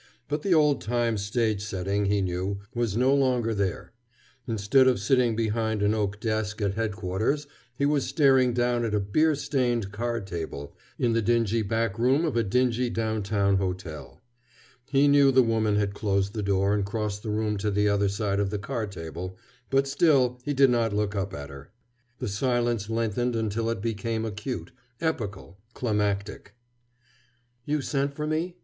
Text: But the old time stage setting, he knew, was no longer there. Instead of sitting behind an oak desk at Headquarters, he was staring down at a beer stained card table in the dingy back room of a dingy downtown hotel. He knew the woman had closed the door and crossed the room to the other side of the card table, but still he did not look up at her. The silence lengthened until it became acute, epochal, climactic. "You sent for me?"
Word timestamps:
But 0.27 0.41
the 0.41 0.55
old 0.55 0.81
time 0.81 1.15
stage 1.15 1.61
setting, 1.61 2.05
he 2.05 2.23
knew, 2.23 2.57
was 2.73 2.97
no 2.97 3.13
longer 3.13 3.53
there. 3.53 3.93
Instead 4.47 4.87
of 4.87 4.99
sitting 4.99 5.35
behind 5.35 5.83
an 5.83 5.93
oak 5.93 6.19
desk 6.19 6.59
at 6.59 6.73
Headquarters, 6.73 7.45
he 7.77 7.85
was 7.85 8.07
staring 8.07 8.51
down 8.51 8.83
at 8.83 8.95
a 8.95 8.99
beer 8.99 9.35
stained 9.35 9.91
card 9.91 10.25
table 10.25 10.75
in 10.97 11.13
the 11.13 11.21
dingy 11.21 11.61
back 11.61 11.99
room 11.99 12.25
of 12.25 12.35
a 12.35 12.41
dingy 12.41 12.89
downtown 12.89 13.57
hotel. 13.57 14.19
He 14.89 15.07
knew 15.07 15.29
the 15.31 15.43
woman 15.43 15.75
had 15.75 15.93
closed 15.93 16.33
the 16.33 16.41
door 16.41 16.73
and 16.73 16.83
crossed 16.83 17.21
the 17.21 17.29
room 17.29 17.55
to 17.57 17.69
the 17.69 17.87
other 17.87 18.09
side 18.09 18.39
of 18.39 18.49
the 18.49 18.57
card 18.57 18.91
table, 18.91 19.37
but 19.69 19.87
still 19.87 20.39
he 20.43 20.55
did 20.55 20.71
not 20.71 20.93
look 20.93 21.15
up 21.15 21.31
at 21.31 21.51
her. 21.51 21.69
The 22.17 22.27
silence 22.27 22.89
lengthened 22.89 23.35
until 23.35 23.69
it 23.69 23.83
became 23.83 24.25
acute, 24.25 24.71
epochal, 24.99 25.59
climactic. 25.75 26.55
"You 27.65 27.81
sent 27.83 28.15
for 28.15 28.25
me?" 28.25 28.55